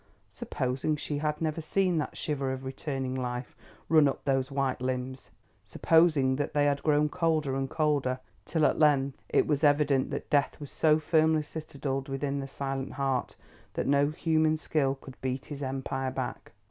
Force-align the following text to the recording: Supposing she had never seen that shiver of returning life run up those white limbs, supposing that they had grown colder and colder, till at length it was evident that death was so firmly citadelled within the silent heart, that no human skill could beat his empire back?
Supposing 0.31 0.95
she 0.95 1.19
had 1.19 1.39
never 1.43 1.61
seen 1.61 1.99
that 1.99 2.17
shiver 2.17 2.51
of 2.51 2.65
returning 2.65 3.13
life 3.13 3.55
run 3.87 4.07
up 4.07 4.23
those 4.25 4.49
white 4.49 4.81
limbs, 4.81 5.29
supposing 5.63 6.35
that 6.37 6.55
they 6.55 6.65
had 6.65 6.81
grown 6.81 7.07
colder 7.07 7.55
and 7.55 7.69
colder, 7.69 8.19
till 8.43 8.65
at 8.65 8.79
length 8.79 9.21
it 9.29 9.45
was 9.45 9.63
evident 9.63 10.09
that 10.09 10.31
death 10.31 10.59
was 10.59 10.71
so 10.71 10.97
firmly 10.97 11.43
citadelled 11.43 12.09
within 12.09 12.39
the 12.39 12.47
silent 12.47 12.93
heart, 12.93 13.35
that 13.75 13.85
no 13.85 14.09
human 14.09 14.57
skill 14.57 14.95
could 14.95 15.21
beat 15.21 15.45
his 15.45 15.61
empire 15.61 16.09
back? 16.09 16.51